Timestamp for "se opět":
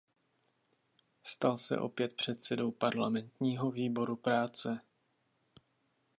1.57-2.15